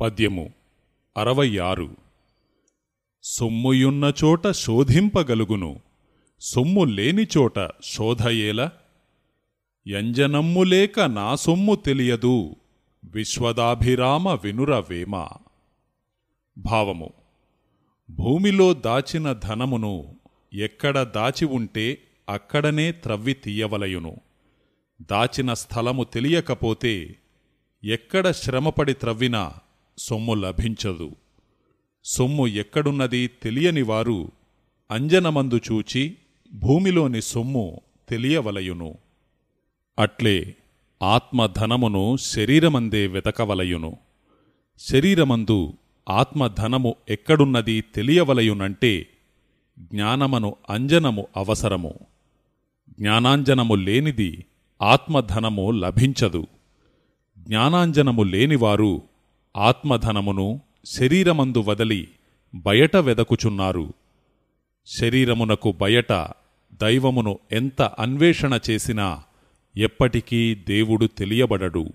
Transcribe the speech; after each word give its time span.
పద్యము 0.00 0.52
అరవై 1.16 1.58
ఆరు 1.58 1.96
సొమ్ముయున్న 3.22 4.12
చోట 4.24 4.50
శోధింపగలుగును 4.50 5.80
సొమ్ము 6.40 6.84
లేని 6.84 7.26
చోట 7.36 7.70
శోధయేల? 7.84 8.70
యంజనమ్ము 9.88 10.62
లేక 10.62 11.00
నా 11.00 11.34
సొమ్ము 11.34 11.74
తెలియదు 11.74 12.56
విశ్వదాభిరామ 13.04 14.28
వినురవేమ 14.28 15.26
భావము 16.58 17.10
భూమిలో 18.10 18.74
దాచిన 18.74 19.32
ధనమును 19.32 20.14
ఎక్కడ 20.54 21.02
దాచి 21.02 21.44
ఉంటే 21.44 21.98
అక్కడనే 22.28 22.92
త్రవ్వి 22.92 23.34
తీయవలయును. 23.34 24.16
దాచిన 25.02 25.54
స్థలము 25.54 26.04
తెలియకపోతే 26.04 27.16
ఎక్కడ 27.84 28.30
శ్రమపడి 28.30 28.92
త్రవ్వినా 28.92 29.52
సొమ్ము 29.98 30.34
లభించదు. 30.34 31.16
సొమ్ము 32.04 32.46
ఎక్కడున్నది 32.46 33.30
తెలియని 33.42 33.82
వారు 33.82 34.30
అంజనమందు 34.90 35.56
చూచి 35.56 36.16
భూమిలోని 36.52 37.22
సొమ్ము 37.22 37.80
తెలియవలయును. 38.08 38.98
అట్లే 39.98 40.54
ఆత్మధనమును 41.02 42.16
శరీరమందే 42.16 43.06
వెతకవలయును. 43.06 43.96
శరీరమందు 44.78 45.72
ఆత్మధనము 46.08 46.94
ఎక్కడున్నది 47.08 47.80
తెలియవలయునంటే 47.80 49.06
జ్ఞానమను 49.78 50.56
అంజనము 50.70 51.26
అవసరము. 51.36 51.94
జ్ఞానాంజనము 53.00 53.74
లేనిది 53.74 54.44
ఆత్మధనము 54.82 55.70
లభించదు. 55.70 56.46
జ్ఞానాంజనము 57.38 58.22
లేనివారు 58.22 59.02
ఆత్మధనమును 59.56 60.60
శరీరమందు 60.84 61.58
వదలి 61.58 62.08
బయట 62.54 62.96
వెదకుచున్నారు. 62.96 63.92
శరీరమునకు 65.00 65.72
బయట 65.72 66.12
దైవమును 66.82 67.38
ఎంత 67.52 67.82
అన్వేషణ 67.82 68.58
చేసినా 68.70 69.22
ఎప్పటికీ 69.76 70.54
దేవుడు 70.54 71.06
తెలియబడడు. 71.06 71.86